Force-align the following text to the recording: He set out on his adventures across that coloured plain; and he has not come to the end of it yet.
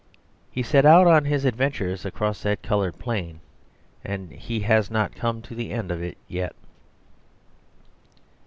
He 0.49 0.63
set 0.63 0.83
out 0.83 1.05
on 1.05 1.25
his 1.25 1.45
adventures 1.45 2.05
across 2.05 2.41
that 2.41 2.63
coloured 2.63 2.97
plain; 2.97 3.39
and 4.03 4.31
he 4.31 4.61
has 4.61 4.89
not 4.89 5.13
come 5.13 5.43
to 5.43 5.53
the 5.53 5.69
end 5.69 5.91
of 5.91 6.01
it 6.01 6.17
yet. 6.27 6.55